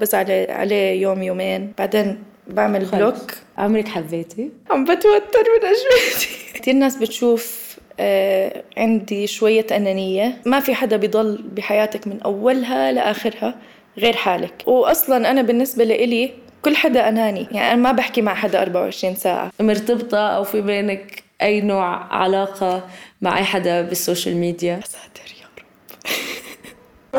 [0.00, 1.72] بس عليه عليه يوم يومين.
[1.78, 9.66] بعدين بعمل block عمرك حبيتي؟ عم بتوتر من أجوبتي كثير ناس بتشوف آه عندي شوية
[9.70, 10.36] أنانية.
[10.46, 13.54] ما في حدا بيضل بحياتك من أولها لآخرها
[13.98, 14.54] غير حالك.
[14.66, 16.30] وأصلا أنا بالنسبة لإلي
[16.62, 17.46] كل حدا أناني.
[17.52, 19.50] يعني أنا ما بحكي مع حدا 24 ساعة.
[19.60, 22.88] مرتبطة أو في بينك أي نوع علاقة
[23.22, 25.46] مع أي حدا بال social media؟ ساتر يا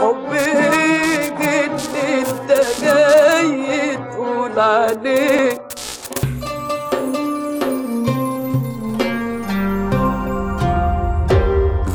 [0.01, 0.35] رب.
[2.81, 5.61] جاي تقول عليك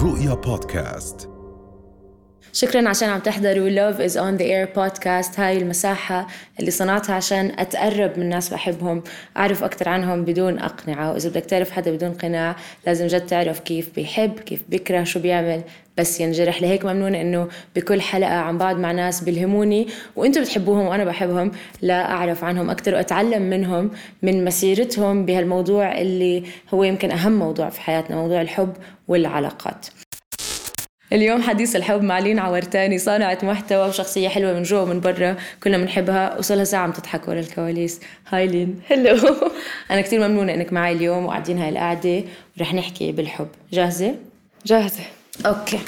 [0.03, 1.20] رؤيا بودكاست.
[2.61, 5.41] شكرا عشان عم تحضروا Love is on the air podcast.
[5.41, 6.27] هاي المساحة
[6.61, 9.03] اللي صنعتها عشان أتقرب من ناس بحبهم
[9.37, 11.13] أعرف أكتر عنهم بدون أقنعة.
[11.13, 15.63] وإذا بدك تعرف حدا بدون قناع لازم جد تعرف كيف بيحب كيف بيكره شو بيعمل.
[15.99, 16.63] بس ينجرح.
[16.63, 19.87] لهيك ممنون إنه بكل حلقة عم بقعد مع ناس بيلهموني.
[20.17, 21.51] وإنتم بتحبوهم وأنا بحبهم.
[21.83, 23.91] لا أعرف عنهم أكثر وأتعلم منهم
[24.23, 28.73] من مسيرتهم بهالموضوع اللي هو يمكن أهم موضوع في حياتنا موضوع الحب
[29.09, 29.87] والعلاقات.
[31.13, 35.79] اليوم حديث الحب مع لين عورتاني صانعة محتوى وشخصية حلوة من جوا ومن برا كلنا
[35.79, 38.01] بنحبها وصلها ساعة عم تضحك ورا الكواليس.
[38.29, 38.81] هاي لين.
[38.91, 39.17] هلو
[39.91, 42.25] أنا كتير ممنونة إنك معي اليوم وقاعدين هاي القعدة
[42.59, 43.49] ورح نحكي بالحب.
[43.73, 44.15] جاهزة؟
[44.67, 45.03] جاهزة.
[45.47, 45.79] okay.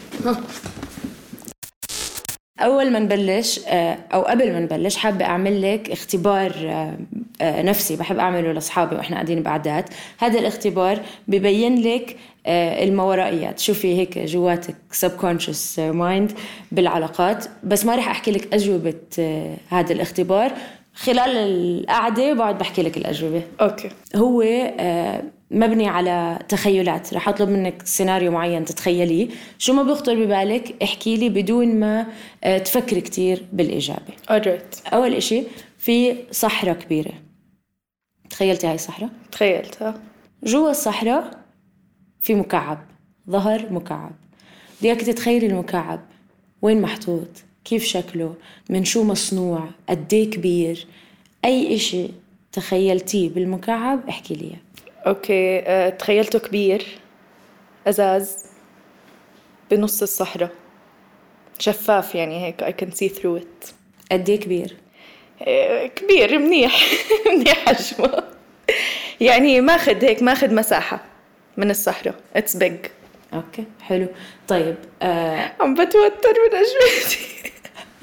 [2.61, 6.97] أول ما نبلش آه، أو قبل ما نبلش حابة أعمل لك اختبار آه،
[7.43, 14.77] نفسي بحب أعمله لأصحابي وإحنا قاعدين بقعدات هذا الاختبار ببين لك الماورائيات شوفي هيك جواتك
[15.05, 16.35] subconscious mind
[16.73, 17.45] بالعلاقات.
[17.65, 18.95] بس ما رح أحكي لك أجوبة
[19.69, 20.53] هذا الاختبار.
[20.95, 23.43] خلال القعدة بقعد بحكي لك الأجوبة.
[23.61, 23.89] okay.
[24.17, 24.45] هو
[25.51, 27.15] مبني على تخيلات.
[27.15, 29.29] رح أطلب منك سيناريو معين تتخيليه.
[29.59, 32.07] شو ما بيخطر ببالك احكي لي بدون ما
[32.45, 34.13] آه، تفكري كتير بالإجابة.
[34.31, 34.95] Alright.
[34.95, 35.43] أول إشي
[35.79, 37.13] في صحراء كبيرة.
[38.33, 39.95] تخيلتي هاي الصحراء؟ تخيلتها
[40.45, 41.31] جوا الصحراء
[42.21, 42.85] في مكعب
[43.31, 44.13] ظهر مكعب.
[44.79, 46.01] بدي اياك تتخيلي المكعب.
[46.63, 47.29] وين محطوط؟
[47.65, 48.35] كيف شكله؟
[48.71, 50.87] من شو مصنوع؟ قديه كبير؟
[51.45, 52.09] أي إشي
[52.53, 54.57] تخيلتيه بالمكعب احكي لي
[55.07, 56.87] okay أه، تخيلته كبير
[57.87, 58.47] أزاز
[59.71, 60.51] بنص الصحراء.
[61.59, 63.73] شفاف يعني هيك I can see through it.
[64.13, 64.77] قد إيه كبير؟
[65.43, 66.85] أه، كبير منيح.
[67.37, 68.22] منيح حجمه
[69.23, 71.05] يعني ماخذ هيك ماخذ مساحة
[71.57, 72.15] من الصحراء.
[72.37, 72.77] it's big
[73.35, 74.07] okay حلو.
[74.49, 75.53] طيب آه...
[75.61, 77.19] عم بتوتر من اجوبتي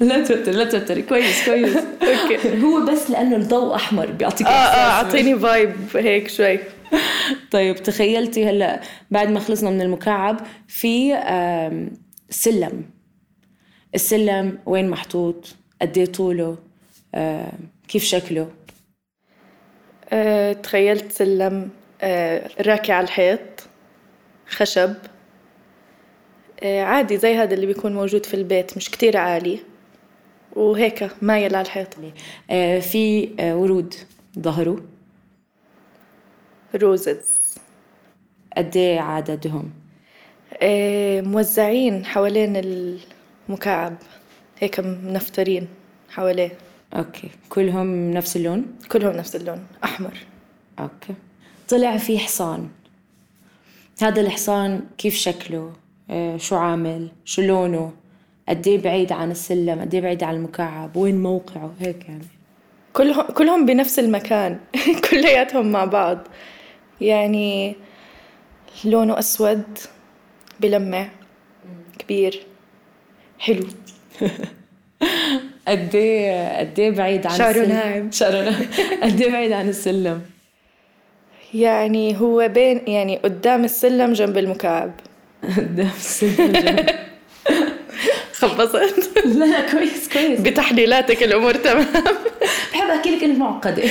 [0.00, 1.76] لا توتر لا توتري كويس كويس.
[2.02, 2.62] okay.
[2.62, 6.58] هو بس لأنه الضوء أحمر بيعطيك آه آه أعطيني vibe هيك شوي.
[7.50, 11.14] طيب تخيلتي هلا بعد ما خلصنا من المكعب في
[12.30, 12.84] سلم.
[13.94, 16.56] السلم وين محطوط؟ قد إيه طوله؟
[17.88, 18.48] كيف شكله؟
[20.12, 21.70] أه، تخيلت سلم
[22.02, 23.40] أه، راكي على الحيط
[24.48, 24.94] خشب.
[26.62, 29.60] أه، عادي زي هذا اللي بيكون موجود في البيت مش كتير عالي.
[30.56, 31.94] وهيك مايل على الحيط.
[32.82, 33.94] في ورود
[34.38, 34.84] ظهره
[36.74, 37.56] roses
[38.56, 39.70] قد إيه عددهم؟
[41.32, 42.56] موزعين حوالين
[43.48, 43.96] المكعب.
[44.58, 45.68] هيك منفترين
[46.10, 46.50] حواليه.
[46.94, 50.14] okay كلهم نفس اللون؟ كلهم نفس اللون أحمر
[50.78, 51.14] okay
[51.68, 52.68] طلع في حصان
[54.02, 55.72] هذا الحصان كيف شكله؟
[56.10, 57.92] إيه شو عامل؟ شو لونه؟
[58.48, 62.24] قد إيه بعيد عن السلم؟ قد إيه بعيد عن المكعب؟ وين موقعه؟ هيك يعني
[62.92, 64.60] كلهم كلهم بنفس المكان
[65.10, 66.18] كلياتهم مع بعض
[67.00, 67.76] يعني
[68.84, 69.78] لونه أسود
[70.60, 71.08] بلمع
[71.98, 72.46] كبير
[73.38, 73.66] حلو
[75.70, 78.10] قد إيه قد إيه بعيد عن شعره ناعم.
[78.20, 78.62] شعره ناعم.
[79.02, 80.22] قد إيه بعيد عن السلم؟
[81.54, 84.92] يعني هو بين يعني قدام السلم جنب المكعب.
[85.56, 86.90] قدام السلم جنب
[88.32, 90.40] خبصت لا لا كويس كويس.
[90.40, 91.86] بتحليلاتك الأمور تمام.
[92.72, 93.82] بحب أحكي لك انك معقدة.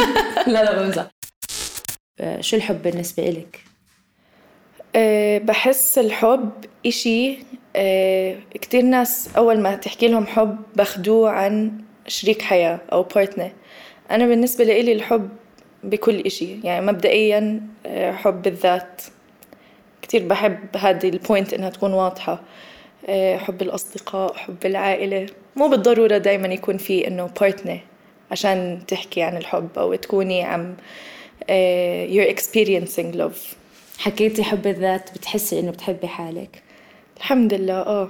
[0.52, 1.06] لا لا بمزح
[2.40, 3.58] شو الحب بالنسبة إلك؟
[4.96, 6.50] أه بحس الحب
[6.86, 7.38] إشي
[8.50, 11.72] كتير ناس أول ما تحكي لهم حب بأخدوه عن
[12.06, 13.50] شريك حياة أو partner
[14.10, 15.28] أنا بالنسبة لإلي الحب
[15.84, 19.02] بكل إشي يعني مبدئيا أه حب الذات.
[20.02, 22.40] كتير بحب هذه ال point إنها تكون واضحة.
[23.06, 25.26] أه حب الأصدقاء حب العائلة.
[25.56, 27.80] مو بالضرورة دايما يكون في إنه partner
[28.30, 30.76] عشان تحكي عن الحب أو تكوني عم
[32.08, 33.56] you're experiencing love.
[33.98, 36.62] حكيتي حب الذات بتحسي إنه بتحبي حالك.
[37.18, 38.08] الحمد لله آه.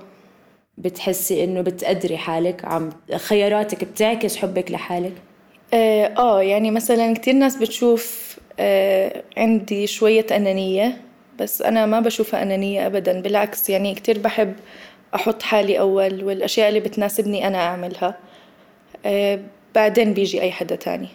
[0.78, 5.12] بتحسي إنه بتقدري حالك؟ عم خياراتك بتعكس حبك لحالك؟
[5.74, 11.00] آه, آه يعني مثلا كتير ناس بتشوف آه عندي شوية أنانية
[11.38, 14.54] بس أنا ما بشوفها أنانية أبدا بالعكس يعني كتير بحب
[15.14, 18.18] أحط حالي أول والأشياء اللي بتناسبني أنا أعملها.
[19.06, 19.40] آه
[19.74, 21.08] بعدين بيجي أي حدا تاني.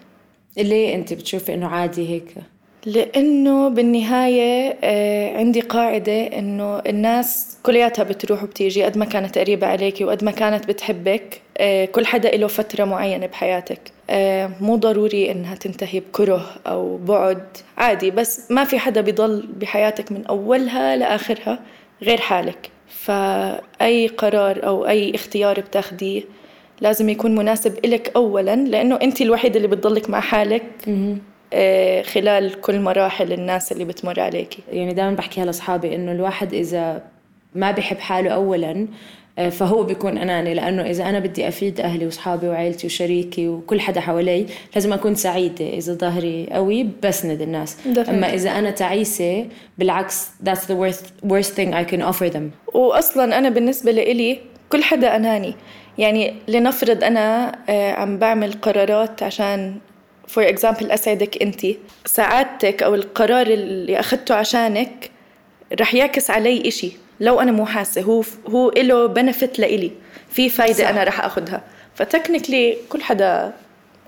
[0.57, 2.35] ليه أنت بتشوفي إنه عادي هيك؟
[2.85, 10.03] لأنه بالنهاية آه، عندي قاعدة إنه الناس كلياتها بتروح وبتيجي قد ما كانت قريبة عليكي
[10.03, 13.79] وقد ما كانت بتحبك آه، كل حدا له فترة معينة بحياتك.
[14.09, 17.43] آه، مو ضروري إنها تنتهي بكره أو بعد
[17.77, 21.59] عادي بس ما في حدا بيضل بحياتك من أولها لآخرها
[22.01, 22.69] غير حالك.
[22.87, 26.21] فأي قرار أو أي اختيار بتاخديه
[26.81, 30.63] لازم يكون مناسب إلك أولا لأنه أنت الوحيدة اللي بتضلك مع حالك.
[32.03, 34.59] خلال كل مراحل الناس اللي بتمر عليكي.
[34.71, 37.01] يعني دائما بحكيها لأصحابي إنه الواحد إذا
[37.55, 38.87] ما بحب حاله اولا
[39.39, 44.01] آه، فهو بيكون أناني لأنه إذا أنا بدي أفيد أهلي وأصحابي وعائلتي وشريكي وكل حدا
[44.01, 44.45] حوالي
[44.75, 47.77] لازم أكون سعيدة إذا ظهري قوي بسند الناس.
[47.77, 48.09] Definitely.
[48.09, 49.45] أما إذا أنا تعيسة
[49.77, 52.75] بالعكس that's the worst worst thing I can offer them.
[52.75, 54.39] واصلا أنا بالنسبة لإلي
[54.69, 55.55] كل حدا أناني.
[55.97, 59.75] يعني لنفرض أنا آه، عم بعمل قرارات عشان
[60.27, 61.65] for example أسعدك أنت
[62.05, 65.11] سعادتك أو القرار اللي أخذته عشانك
[65.79, 66.91] رح يعكس علي إشي.
[67.19, 69.91] لو أنا مو حاسة هو هو له benefit لإلي.
[70.29, 70.89] في فايدة صح.
[70.89, 71.63] أنا رح أخذها.
[71.95, 73.53] ف technically كل حدا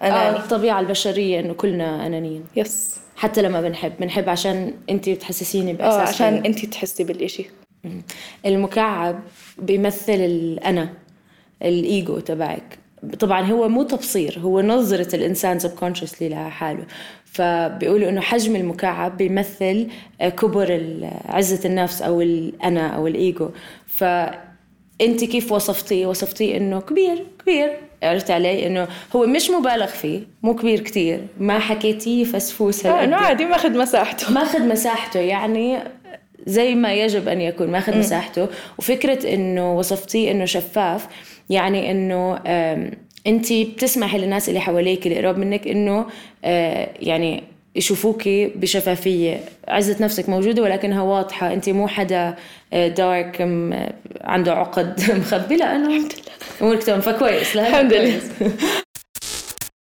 [0.02, 0.38] أناني.
[0.38, 2.46] آه الطبيعة البشرية إنه كلنا أنانيين.
[2.56, 2.96] yes.
[3.16, 3.94] حتى لما بنحب.
[4.00, 6.46] بنحب عشان انت بتحسسيني آه بإحساس عشان حلو.
[6.46, 7.46] انت تحسي بالإشي.
[8.46, 9.20] المكعب
[9.58, 10.90] بيمثل الأنا
[11.62, 12.80] الإيجو تبعك.
[13.20, 16.84] طبعا هو مو تبصير هو نظرة الإنسان subconsciously لحاله
[17.26, 19.88] فبيقولوا إنه حجم المكعب بيمثل
[20.22, 23.50] كبر ال- عزة النفس أو الأنا أو الإيجو.
[23.88, 27.78] فأنت كيف وصفتيه؟ وصفتيه إنه كبير كبير.
[28.04, 31.20] عرفت علي؟ إنه هو مش مبالغ فيه مو كبير كتير.
[31.40, 33.04] ما حكيتيه فسفوس آه هالقد.
[33.04, 34.32] إنه عادي ماخذ مساحته.
[34.34, 35.78] ماخذ مساحته يعني
[36.46, 38.48] زي ما يجب أن يكون ماخذ مساحته.
[38.78, 41.08] وفكرة إنه وصفتيه إنه شفاف
[41.50, 42.36] يعني إنه
[43.28, 46.06] انت بتسمحي للناس اللي حواليك اللي قراب منك إنه
[46.46, 47.44] آه، يعني
[47.76, 49.40] يشوفوكي بشفافية.
[49.68, 51.54] عزة نفسك موجودة ولكنها واضحة.
[51.54, 52.36] أنت مو حدا
[52.74, 53.42] دارك
[54.22, 55.56] عنده عقد مخبي.
[55.56, 56.22] لا أنا الحمد لله.
[56.62, 57.02] أمورك تمام.
[57.02, 57.56] فكويس.
[57.56, 58.22] لا الحمد لله.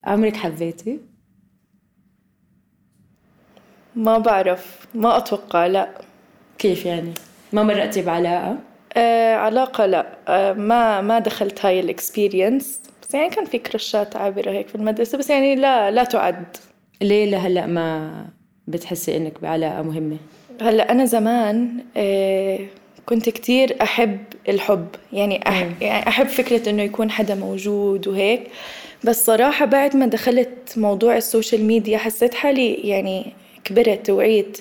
[0.04, 0.98] عمرك حبيتي؟
[3.96, 4.86] ما بعرف.
[4.94, 5.66] ما أتوقع.
[5.66, 5.88] لا.
[6.58, 7.12] كيف يعني؟
[7.52, 8.58] ما مرقتي بعلاقة؟
[8.98, 10.06] آه علاقة لا.
[10.28, 14.74] آه ما ما دخلت هاي ال experience بس يعني كان في crushات عابرة هيك في
[14.74, 15.18] المدرسة.
[15.18, 16.56] بس يعني لا لا تعد.
[17.02, 18.12] ليه لهلأ ما
[18.68, 20.16] بتحسي إنك بعلاقة مهمة؟
[20.60, 22.58] هلأ أنا زمان آه
[23.06, 24.18] كنت كتير أحب
[24.48, 24.86] الحب.
[25.12, 28.42] يعني, أح يعني أحب فكرة إنه يكون حدا موجود وهيك.
[29.04, 33.32] بس صراحة بعد ما دخلت موضوع ال social media حسيت حالي يعني
[33.64, 34.58] كبرت وعيت.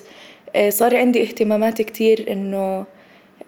[0.56, 2.84] آه صار عندي اهتمامات كتير إنه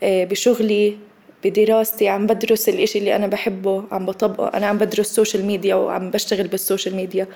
[0.03, 0.97] بشغلي
[1.45, 6.11] بدراستي عم بدرس الإشي اللي أنا بحبه عم بطبقه أنا عم بدرس social media وعم
[6.11, 7.27] بشتغل بال social media.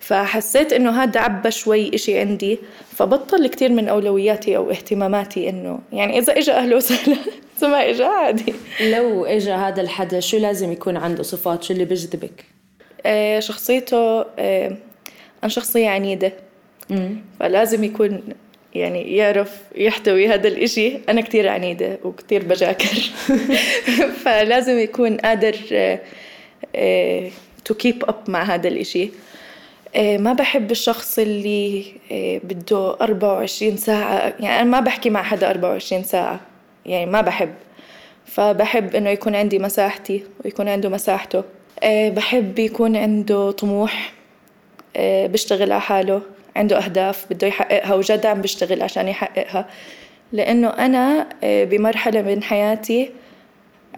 [0.00, 2.58] فحسيت إنه هذا عبى شوي إشي عندي
[2.96, 7.16] فبطل كتير من أولوياتي أو اهتماماتي إنه يعني إذا إجا أهله وسهلا
[7.58, 8.54] إذا ما إجا عادي.
[8.80, 12.44] لو اجى هذا الحدا شو لازم يكون عنده صفات؟ شو اللي بيجذبك؟
[13.06, 14.76] آه شخصيته آه
[15.42, 16.32] أنا شخصية عنيدة.
[17.40, 18.22] فلازم يكون
[18.74, 20.92] يعني يعرف يحتوي هذا الإشي.
[21.08, 23.10] أنا كتير عنيدة وكتير بجاكر.
[24.24, 25.56] فلازم يكون قادر
[27.64, 29.10] to keep up مع هذا الإشي.
[29.96, 34.34] آه، ما بحب الشخص اللي آه، بده 24 ساعة.
[34.40, 36.40] يعني أنا ما بحكي مع حدا 24 ساعة.
[36.86, 37.54] يعني ما بحب.
[38.26, 41.44] فبحب إنه يكون عندي مساحتي ويكون عنده مساحته.
[41.82, 44.12] آه، بحب يكون عنده طموح
[45.26, 46.22] بيشتغل على حاله.
[46.58, 49.66] عنده أهداف بده يحققها وجد عم بيشتغل عشان يحققها.
[50.32, 53.10] لأنه أنا آه، بمرحلة من حياتي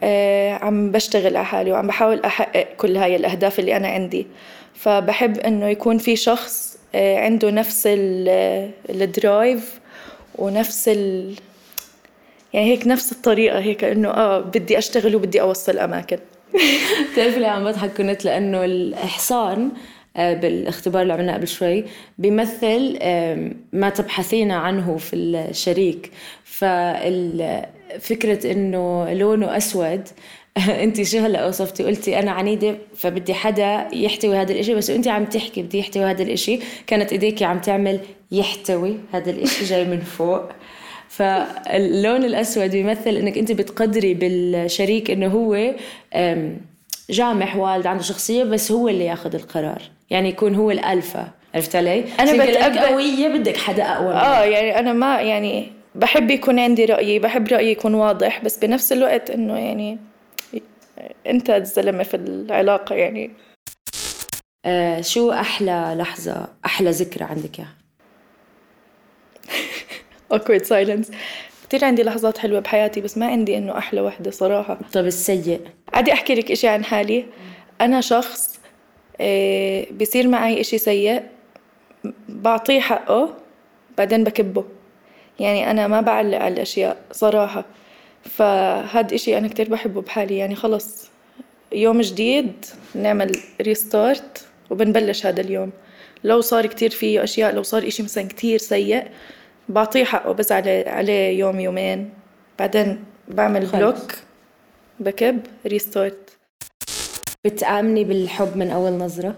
[0.02, 4.26] آه، عم بشتغل على حالي وعم بحاول أحقق كل هاي الأهداف اللي أنا عندي.
[4.74, 9.80] فبحب إنه يكون في شخص آه، عنده نفس ال- الدرايف
[10.38, 11.34] ونفس ال
[12.52, 16.18] يعني هيك نفس الطريقة هيك إنه آه بدي أشتغل وبدي أوصل أماكن.
[17.12, 19.70] بتعرفي ليه عم بضحك كنت؟ لأنه الإحصان آه،
[20.16, 21.84] بالاختبار اللي عملناه قبل شوي
[22.18, 22.98] بيمثل
[23.72, 26.10] ما تبحثين عنه في الشريك.
[26.44, 27.52] ففكرة
[28.52, 30.08] إنه لونه أسود
[30.84, 34.74] انت شو هلأ وصفتي؟ قلتي أنا عنيدة فبدي حدا يحتوي هذا الإشي.
[34.74, 36.58] بس انت عم تحكي بدي يحتوي هذا الإشي.
[36.86, 38.00] كانت إيديكي عم تعمل
[38.32, 40.42] يحتوي هذا الإشي جاي من فوق.
[41.16, 45.74] فاللون الأسود بيمثل إنك أنت بتقدري بالشريك إنه هو
[47.10, 49.82] جامح والد عنده شخصية بس هو اللي ياخذ القرار.
[50.10, 51.28] يعني يكون هو الألفا.
[51.54, 56.58] عرفت علي؟ أنا بتقبل قوية بدك حدا أقوى آه يعني أنا ما يعني بحب يكون
[56.58, 59.98] عندي رأيي بحب رأيي يكون واضح بس بنفس الوقت إنه يعني
[61.26, 63.30] أنت الزلمة في العلاقة يعني.
[64.64, 67.74] آه شو أحلى لحظة أحلى ذكرى عندك إياها؟
[70.34, 71.14] awkward silence.
[71.70, 74.78] كتير عندي لحظات حلوة بحياتي بس ما عندي إنه أحلى وحدة صراحة.
[74.92, 75.60] طب السيء.
[75.92, 77.24] عادي أحكي لك إشي عن حالي.
[77.80, 78.60] أنا شخص
[79.20, 81.22] آه، بصير معي إشي سيء
[82.28, 83.34] بعطيه حقه
[83.98, 84.64] بعدين بكبه.
[85.40, 87.64] يعني أنا ما بعلق على الأشياء صراحة.
[88.22, 90.38] فهاد إشي أنا كتير بحبه بحالي.
[90.38, 91.10] يعني خلص
[91.72, 92.52] يوم جديد
[92.94, 95.70] نعمل ريستارت وبنبلش هذا اليوم.
[96.24, 99.04] لو صار كتير فيه أشياء لو صار إشي مثلا كتير سيء
[99.70, 102.10] بعطيه حقه بس عليه يوم يومين
[102.58, 103.74] بعدين بعمل خلص.
[103.74, 104.12] block
[105.00, 106.30] backup restart
[107.44, 109.34] بتآمني بالحب من أول نظرة؟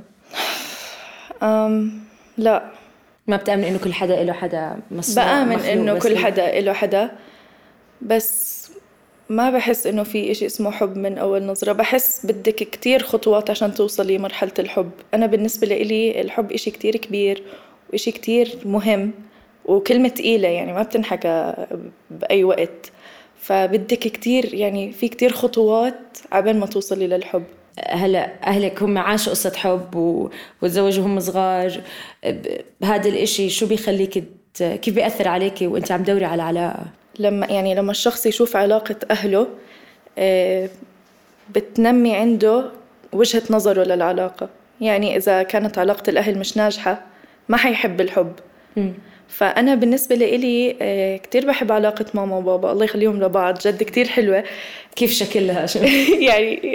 [1.42, 2.00] أم
[2.38, 2.70] لا
[3.26, 7.10] ما بتآمني إنه كل حدا له حدا مصنوع بآمن إنه كل؟ حدا له حدا
[8.00, 8.62] بس
[9.28, 13.74] ما بحس إنه في إشي اسمه حب من أول نظرة بحس بدك كتير خطوات عشان
[13.74, 17.42] توصلي مرحلة الحب أنا بالنسبة لإلي الحب إشي كتير كبير
[17.92, 19.12] وإشي كتير مهم
[19.64, 21.54] وكلمة تقيلة يعني ما بتنحكى
[22.10, 22.92] بأي وقت.
[23.40, 27.44] فبدك كتير يعني في كتير خطوات عبين ما توصلي للحب.
[27.88, 29.94] هلا أهلك هم عاشوا قصة حب.
[30.62, 31.80] وتزوجوا هم صغار.
[32.84, 34.24] هذا الإشي شو بيخليك.
[34.58, 36.84] كيف بيأثر عليكي وأنت عم دوري على علاقة؟
[37.18, 39.46] لما يعني لما الشخص يشوف علاقة أهله
[40.18, 40.68] آه،
[41.54, 42.70] بتنمي عنده
[43.12, 44.48] وجهة نظره للعلاقة.
[44.80, 47.02] يعني إذا كانت علاقة الأهل مش ناجحة
[47.48, 48.32] ما حيحب الحب.
[49.32, 52.72] فأنا بالنسبة لإلي آه، كتير بحب علاقة ماما وبابا.
[52.72, 53.58] الله يخليهم لبعض.
[53.58, 54.44] جد كتير حلوة.
[54.96, 55.66] كيف شكلها؟
[56.28, 56.74] يعني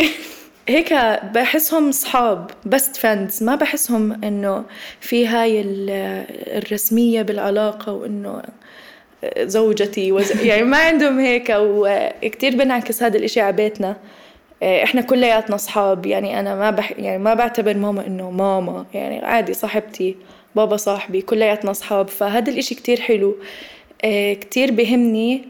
[0.69, 0.93] هيك
[1.33, 4.63] بحسهم صحاب بست فريندز ما بحسهم إنه
[4.99, 6.25] في هاي ال-
[6.57, 8.41] الرسمية بالعلاقة وإنه
[9.39, 10.31] زوجتي وز...
[10.41, 11.53] يعني ما عندهم هيك.
[11.59, 13.95] وكتير بنعكس هذا الإشي على بيتنا.
[14.63, 16.91] إحنا كلياتنا اصحاب يعني أنا ما بح...
[16.99, 18.85] يعني ما بعتبر ماما إنه ماما.
[18.93, 20.15] يعني عادي صاحبتي.
[20.57, 23.35] بابا صاحبي كلياتنا أصحاب فهذا الإشي كتير حلو.
[24.03, 25.41] آه، كتير بهمني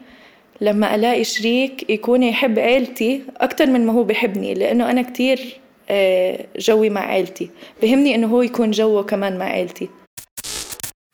[0.61, 5.59] لما ألاقي شريك يكون يحب عيلتي أكتر من ما هو بحبني لأنه أنا كتير
[5.89, 7.49] آه، جوي مع عيلتي.
[7.81, 9.89] بهمني إنه هو يكون جوه كمان مع عيلتي.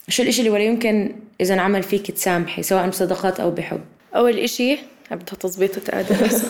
[0.10, 3.82] شو الإشي اللي ولا يمكن إذا انعمل فيك تسامحي سواء بصداقات أو بحب؟
[4.16, 4.78] أول إشي
[5.12, 6.46] بدها تظبيطة أداء بس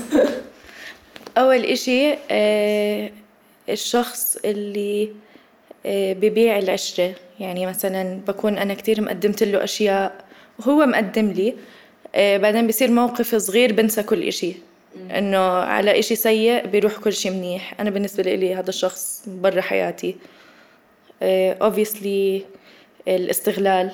[1.38, 3.12] أول إشي آه
[3.70, 5.33] الشخص اللي آه
[5.86, 7.14] ببيع العشرة.
[7.40, 10.26] يعني مثلا بكون أنا كتير مقدمت له أشياء
[10.60, 11.56] وهو مقدم لي
[12.16, 14.54] آه بعدين بصير موقف صغير بنسى كل إشي.
[15.18, 17.74] إنه على إشي سيء بيروح كل شي منيح.
[17.80, 20.16] أنا بالنسبة لي هذا الشخص برا حياتي.
[21.22, 22.44] آه obviously
[23.08, 23.92] الاستغلال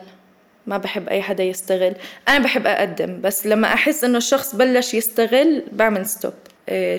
[0.67, 1.95] ما بحب أي حدا يستغل.
[2.27, 6.33] أنا بحب أقدم بس لما أحس إنه الشخص بلش يستغل بعمل stop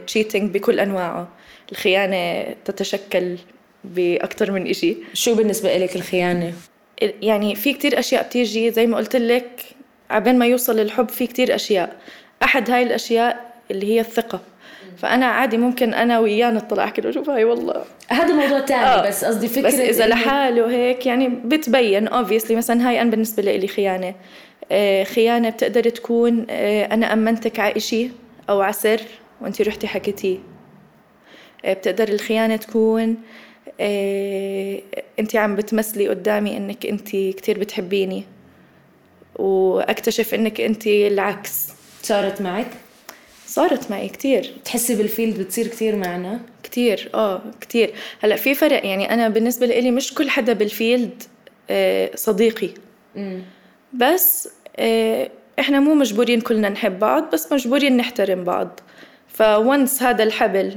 [0.07, 1.29] cheating بكل أنواعه.
[1.73, 3.37] الخيانة تتشكل
[3.85, 4.97] بأكثر من إشي.
[5.15, 6.53] شو بالنسبة لك الخيانة؟
[7.23, 9.65] يعني في كتير أشياء بتيجي زي ما قلت لك
[10.11, 11.97] عبين ما يوصل للحب في كتير أشياء.
[12.43, 14.41] أحد هاي الأشياء اللي هي الثقة.
[14.97, 17.85] فأنا عادي ممكن أنا وياه نطلع له شوف هاي والله.
[18.09, 19.09] هذا موضوع تاني آه.
[19.09, 22.53] بس قصدي فكرة بس اذا لحاله هيك يعني بتبين obviously.
[22.53, 24.15] مثلا هاي أنا بالنسبة لي خيانة.
[24.73, 28.11] آه، خيانة بتقدر تكون آه، أنا أمنتك على إشي
[28.51, 29.01] أو على سر
[29.41, 30.39] وانت رحتي حكيتيه.
[31.65, 33.17] آه، بتقدر الخيانة تكون
[35.19, 38.25] انت عم بتمثلي قدامي إنك انت كتير بتحبيني.
[39.37, 41.69] وأكتشف إنك انت العكس.
[42.03, 42.67] صارت معك؟
[43.47, 44.53] صارت معي كتير.
[44.65, 47.95] تحسي بال field بتصير كتير معنا؟ كتير آه كتير.
[48.21, 51.23] هلأ في فرق يعني أنا بالنسبة لي مش كل حدا بال field
[51.71, 52.71] آه، صديقي.
[53.93, 58.81] بس آه، إحنا مو مجبورين كلنا نحب بعض بس مجبورين نحترم بعض.
[59.29, 60.77] ف once هذا الحبل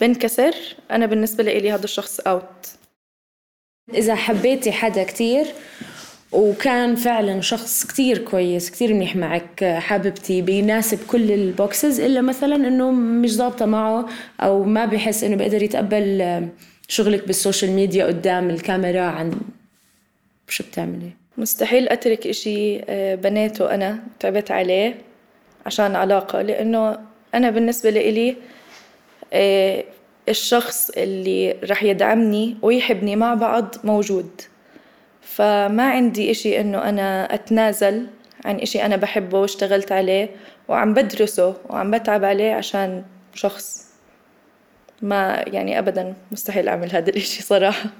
[0.00, 0.54] بنكسر
[0.90, 2.66] أنا بالنسبة لي هذا الشخص out
[3.94, 5.46] إذا حبيتي حدا كتير
[6.32, 12.56] وكان فعلا شخص كتير كويس كتير منيح معك حاببتي بيناسب كل ال boxes إلا مثلا
[12.56, 14.08] إنه مش ضابطة معه
[14.40, 16.48] أو ما بحس إنه بيقدر يتقبل
[16.88, 19.40] شغلك بالسوشيال ميديا قدام الكاميرا عن
[20.48, 24.94] شو بتعملي؟ مستحيل أترك إشي آه، بنيته أنا تعبت عليه
[25.66, 26.98] عشان علاقة لأنه
[27.34, 28.34] أنا بالنسبة لي آه،
[30.28, 34.40] الشخص اللي رح يدعمني ويحبني مع بعض موجود.
[35.20, 38.06] فما عندي إشي إنه أنا أتنازل
[38.44, 40.30] عن إشي أنا بحبه واشتغلت عليه
[40.68, 43.86] وعم بدرسه وعم بتعب عليه عشان شخص.
[45.02, 47.90] ما يعني أبدا مستحيل أعمل هذا الإشي صراحة.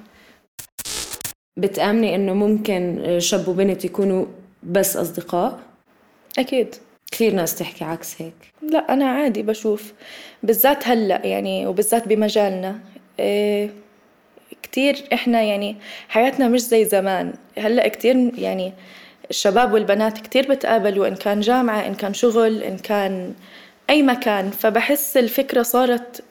[1.56, 4.26] بتآمني إنه ممكن شاب وبنت يكونوا
[4.62, 5.58] بس أصدقاء؟
[6.38, 6.75] أكيد.
[7.11, 8.35] كثير ناس تحكي عكس هيك.
[8.62, 9.93] لا أنا عادي بشوف
[10.43, 12.79] بالذات هلأ يعني وبالذات بمجالنا.
[13.19, 13.71] إيه
[14.62, 15.76] كتير إحنا يعني
[16.09, 17.33] حياتنا مش زي زمان.
[17.59, 18.73] هلأ كتير يعني
[19.31, 23.35] الشباب والبنات كتير بتقابلوا إن كان جامعة إن كان شغل إن كان
[23.90, 24.50] أي مكان.
[24.50, 26.23] فبحس الفكرة صارت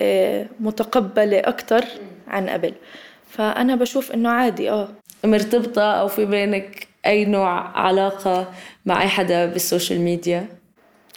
[0.00, 1.84] إيه متقبلة أكتر
[2.28, 2.74] عن قبل.
[3.30, 4.88] فأنا بشوف إنه عادي آه.
[5.24, 8.52] مرتبطة أو في بينك أي نوع علاقة
[8.86, 10.46] مع أي حدا بالسوشيال ميديا؟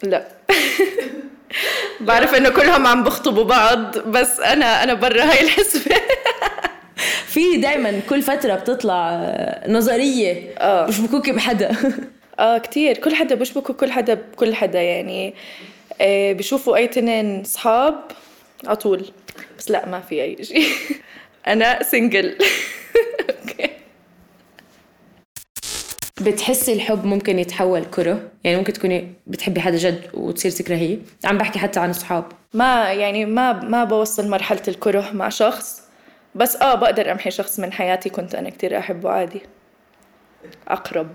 [0.02, 0.28] لا.
[2.00, 5.96] بعرف إنه كلهم عم بخطبوا بعض بس أنا أنا برا هاي الحسبة.
[7.32, 9.20] في دائما كل فترة بتطلع
[9.68, 10.86] نظرية آه.
[10.86, 11.76] بشبكوك بحدا
[12.38, 12.96] آه كتير.
[12.98, 15.34] كل حدا بشبكوا كل حدا بكل حدا يعني
[16.00, 17.94] آه بشوفوا أي تنين صحاب
[18.66, 19.04] على طول.
[19.58, 20.66] بس لا ما في أي شيء.
[21.46, 22.38] أنا single
[23.30, 23.70] أوكي
[26.20, 31.58] بتحسي الحب ممكن يتحول كره؟ يعني ممكن تكوني بتحبي حدا جد وتصير تكرهيه عم بحكي
[31.58, 35.82] حتى عن اصحاب ما يعني ما ما بوصل مرحلة الكره مع شخص
[36.34, 39.40] بس آه بقدر أمحي شخص من حياتي كنت أنا كتير أحبه عادي.
[40.68, 41.08] أقرب.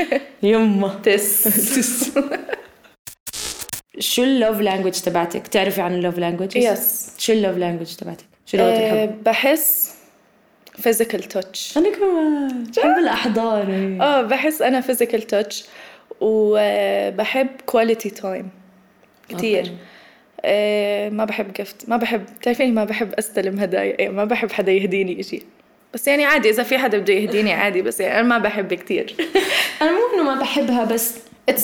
[0.42, 1.00] يما.
[1.02, 1.44] تس.
[1.44, 2.10] تس.
[3.98, 7.94] شو ال love language تبعتك؟ بتعرفي عن ال love language؟ yes شو ال love language
[7.94, 9.94] تبعتك؟ شو لغة أه الحب؟ بحس
[10.78, 11.76] physical touch.
[11.76, 12.64] أنا كمان.
[12.76, 15.54] بحب الاحضان آه بحس أنا physical touch
[16.20, 17.48] وبحب
[19.28, 19.58] كتير.
[19.60, 19.72] أوكي.
[20.44, 24.72] آه ما بحب gift ما بحب بتعرفيني ما بحب أستلم هدايا إيه، ما بحب حدا
[24.72, 25.42] يهديني إشي.
[25.94, 29.14] بس يعني عادي إذا في حدا بده يهديني عادي بس يعني أنا ما بحب كتير.
[29.82, 31.14] أنا مو إنه ما بحبها بس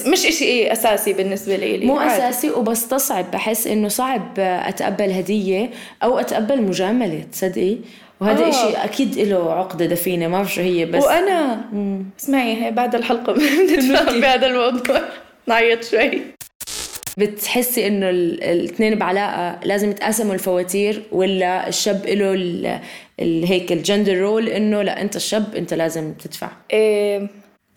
[0.07, 2.29] مش إشي إيه أساسي بالنسبة لي مو عادي.
[2.29, 5.71] أساسي وبستصعب بحس إنه صعب أتقبل هدية
[6.03, 7.77] أو أتقبل مجاملة تصدقي؟
[8.21, 8.49] وهذا آه.
[8.49, 11.65] إشي أكيد له عقدة دفينة ما بعرف شو هي بس وأنا
[12.21, 13.33] اسمعي هي بعد الحلقة
[13.69, 15.01] بنتفاهم بهذا الموضوع.
[15.47, 16.21] نعيط شوي.
[17.19, 22.81] بتحسي إنه ال- الاثنين بعلاقة لازم يتقاسموا الفواتير ولا الشاب له ال-
[23.21, 26.49] ال- هيك ال gender role إنه لا أنت الشاب أنت لازم تدفع.
[26.73, 27.29] إيه.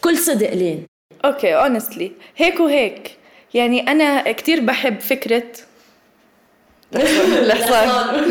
[0.02, 0.86] كل صدق لين.
[1.26, 3.12] أوكي honestly هيك وهيك.
[3.54, 5.44] يعني أنا كتير بحب فكره
[6.96, 8.24] الحصان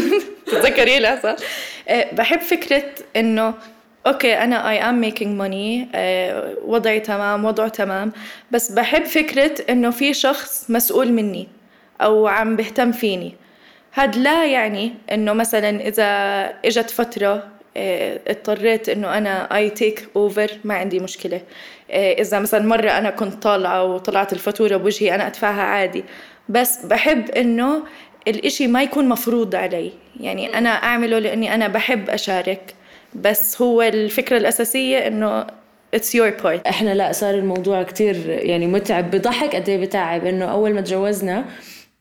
[0.47, 1.37] تتذكري؟ الحصان
[2.13, 2.85] بحب فكرة
[3.17, 3.55] إنه
[4.07, 5.89] أوكي أنا I am making money
[6.65, 8.13] وضعي تمام وضعه تمام
[8.51, 11.49] بس بحب فكرة إنه في شخص مسؤول مني
[12.01, 13.35] أو عم بهتم فيني.
[13.95, 16.05] هاد لا يعني إنه مثلا إذا
[16.65, 21.41] إجت فترة آه، اضطريت إنه أنا اي تيك اوفر ما عندي مشكلة.
[21.91, 26.05] إذا مثلا مرة أنا كنت طالعة وطلعت الفاتورة بوجهي أنا أدفعها عادي.
[26.49, 27.83] بس بحب إنه
[28.29, 29.93] الإشي ما يكون مفروض علي.
[30.21, 32.75] يعني أنا أعمله لأني أنا بحب أشارك.
[33.15, 35.47] بس هو الفكرة الأساسية إنه
[35.97, 39.57] it's your part إحنا لا صار الموضوع كتير يعني متعب بضحك.
[39.57, 41.45] قد إيه بتعب؟ إنه أول ما تجوزنا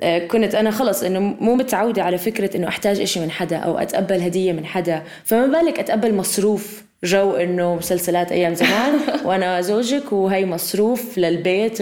[0.01, 3.77] آه، كنت أنا خلص إنه مو متعودة على فكرة إنه أحتاج إشي من حدا أو
[3.77, 5.03] أتقبل هدية من حدا.
[5.25, 8.93] فما بالك أتقبل مصروف جو إنه مسلسلات أيام زمان؟
[9.25, 11.77] وأنا زوجك وهي مصروف للبيت.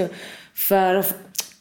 [0.53, 1.11] فرف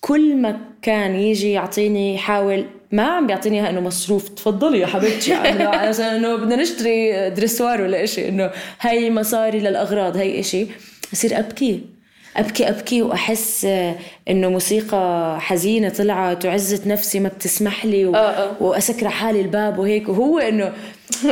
[0.01, 5.33] كل ما كان يجي يعطيني يحاول ما عم بيعطيني إياها إنه مصروف تفضلي يا حبيبتي.
[5.33, 10.67] عشان إنه بدنا نشتري دريسوار ولا إشي إنه هي مصاري للأغراض هي إشي.
[11.13, 11.81] اصير أبكي
[12.37, 13.65] أبكي أبكي وأحس
[14.31, 18.15] إنه موسيقى حزينة طلعت وعزه نفسي ما بتسمح لي و...
[18.15, 18.63] آه، آه.
[18.63, 20.09] وأسكر حالي الباب وهيك.
[20.09, 20.73] وهو إنه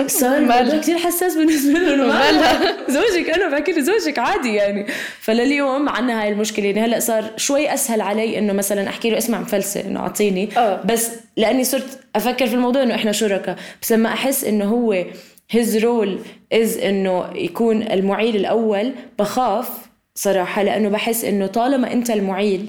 [0.06, 2.76] صار كثير حساس بالنسبة له إنه مالها.
[2.96, 4.86] زوجك أنا بحكي زوجك عادي يعني.
[5.20, 6.66] فلليوم عنا هاي المشكلة.
[6.66, 10.48] يعني هلأ صار شوي أسهل علي إنه مثلا أحكي له اسمع مفلسة إنه أعطيني.
[10.56, 10.82] آه.
[10.84, 13.56] بس لأني صرت أفكر في الموضوع إنه إحنا شركاء.
[13.82, 15.04] بس لما أحس إنه هو
[15.52, 16.18] his role
[16.54, 19.68] is إنه يكون المعيل الأول بخاف
[20.14, 20.62] صراحة.
[20.62, 22.66] لأنه بحس إنه طالما أنت المعيل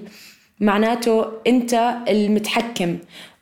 [0.59, 2.97] معناته أنت المتحكم.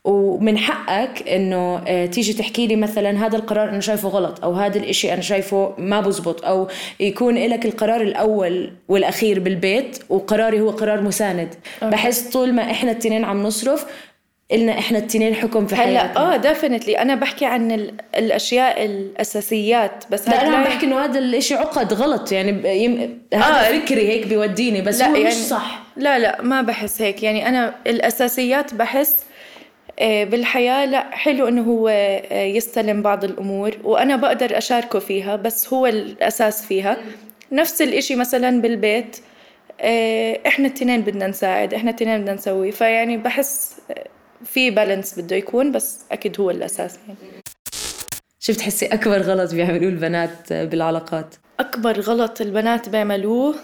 [0.06, 4.78] ومن حقك إنه آه، تيجي تحكي لي مثلا هذا القرار أنا شايفه غلط أو هذا
[4.78, 6.68] الإشي أنا شايفه ما بزبط أو
[7.00, 11.50] يكون لك القرار الأول والأخير بالبيت وقراري هو قرار مساند.
[11.82, 13.86] بحس طول ما إحنا التنين عم نصرف
[14.52, 16.34] إلنا إحنا التنين حكم في هلأ حياتنا.
[16.34, 21.20] آه ديفينتلي أنا بحكي عن ال- الأشياء الأساسيات بس لا أنا عم بحكي إنه هذا
[21.20, 23.20] الإشي عقد غلط يعني ب- يم...
[23.34, 23.80] هذا آه.
[23.80, 25.84] فكري هيك بيوديني بس لا هو يعني مش صح.
[25.98, 27.24] لا لا ما بحس هيك.
[27.24, 29.31] يعني أنا الأساسيات بحس آه،
[30.02, 35.88] بالحياة لا حلو إنه هو آه، يستلم بعض الأمور وأنا بقدر أشاركه فيها بس هو
[35.88, 36.98] الأساس فيها.
[37.52, 39.18] نفس الإشي مثلا بالبيت
[39.82, 44.08] آه، إحنا التنين بدنا نساعد إحنا التنين بدنا نسوي فيعني بحس آه،
[44.46, 47.20] في بالانس بده يكون بس أكيد هو الأساس يعني.
[48.40, 53.56] شو بتحسي أكبر غلط بيعملوه البنات بالعلاقات؟ أكبر غلط البنات بيعملوه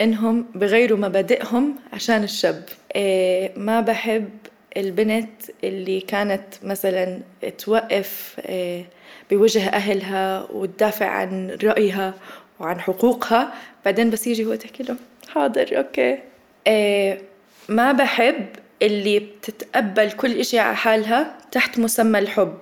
[0.00, 2.64] إنهم بغيروا مبادئهم عشان الشاب.
[2.96, 4.28] إيه ما بحب
[4.76, 7.20] البنت اللي كانت مثلا
[7.58, 8.84] توقف إيه
[9.30, 12.14] بوجه أهلها وتدافع عن رأيها
[12.60, 14.96] وعن حقوقها بعدين بس يجي هو تحكي له
[15.28, 16.18] حاضر أوكي.
[16.66, 17.20] إيه
[17.68, 18.46] ما بحب
[18.82, 22.58] اللي بتتقبل كل إشي على حالها تحت مسمى الحب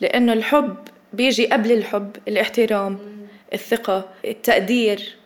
[0.00, 0.76] لأنه الحب
[1.12, 2.98] بيجي قبل الحب الاحترام
[3.52, 5.16] الثقة التقدير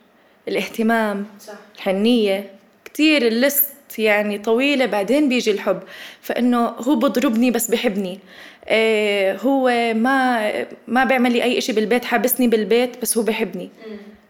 [0.47, 1.53] الاهتمام صح.
[1.75, 2.51] الحنية.
[2.85, 5.79] كتير ال list يعني طويلة بعدين بيجي الحب.
[6.21, 8.19] فإنه هو بضربني بس بحبني.
[8.67, 10.51] إيه هو ما
[10.87, 13.69] ما بيعمل لي أي إشي بالبيت حابسني بالبيت بس هو بحبني.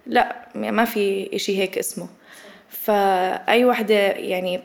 [0.07, 2.07] لا ما في إشي هيك اسمه.
[2.69, 4.61] فأي وحدة يعني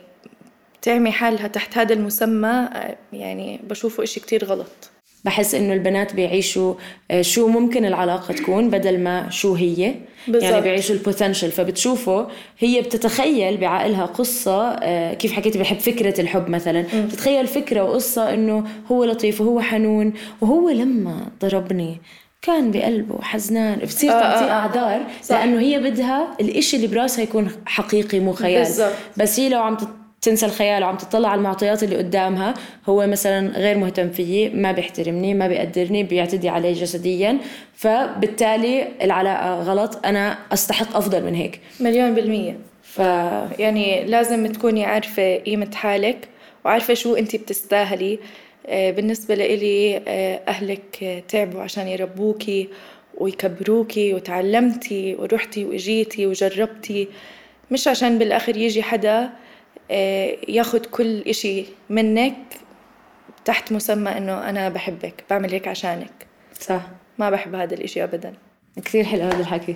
[0.81, 2.69] تعمي حالها تحت هذا المسمى
[3.13, 4.91] يعني بشوفه إشي كتير غلط.
[5.25, 6.73] بحس إنه البنات بيعيشوا
[7.11, 9.93] آه، شو ممكن العلاقة تكون بدل ما شو هي.
[10.27, 10.43] بالزبط.
[10.43, 12.25] يعني بيعيشوا البوتنشل فبتشوفوا
[12.59, 16.81] هي بتتخيل بعقلها قصة آه، كيف حكيتي بحب فكرة الحب مثلا.
[16.81, 17.05] م.
[17.07, 21.97] بتتخيل فكرة وقصة إنه هو لطيف وهو حنون وهو لما ضربني
[22.41, 23.79] كان بقلبه حزنان.
[23.79, 24.51] بتصير آه تعطيه آه.
[24.51, 28.63] أعذار لأنه هي بدها الإشي اللي براسها يكون حقيقي مو خيال.
[28.63, 28.93] بالزبط.
[29.17, 29.77] بس هي لو عم
[30.21, 32.53] تنسى الخيال وعم تطلع على المعطيات اللي قدامها.
[32.89, 37.37] هو مثلا غير مهتم فيي ما بيحترمني ما بيقدرني بيعتدي علي جسديا.
[37.75, 40.05] فبالتالي العلاقة غلط.
[40.05, 41.59] أنا أستحق أفضل من هيك.
[41.79, 42.57] مليون بالمية.
[42.83, 42.99] ف...
[43.59, 46.27] يعني لازم تكوني عارفة قيمة حالك
[46.65, 48.19] وعارفة شو أنت بتستاهلي.
[48.67, 52.69] آه، بالنسبة لإلي آه، أهلك تعبوا عشان يربوكي
[53.17, 57.07] ويكبروكي وتعلمتي ورحتي وإجيتي وجربتي.
[57.71, 59.29] مش عشان بالآخر يجي حدا آه،
[60.49, 62.35] ياخد كل إشي منك
[63.45, 66.27] تحت مسمى إنه أنا بحبك بعمل هيك عشانك.
[66.59, 66.81] صح.
[67.17, 68.33] ما بحب هذا الإشي أبدا.
[68.85, 69.75] كثير حلو هذا الحكي.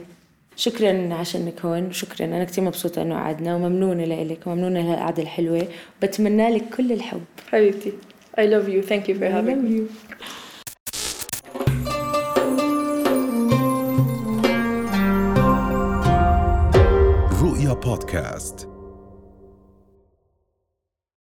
[0.55, 5.67] شكرا عشانك هون شكرا أنا كثير مبسوطة إنه قعدنا وممنونة لك وممنونة لهالقعدة الحلوة.
[5.97, 7.23] وبتمنى لك كل الحب.
[7.51, 7.93] حبيبتي
[8.37, 8.81] I love you.
[8.81, 9.81] Thank you for having me.
[17.41, 18.74] رؤيا بودكاست.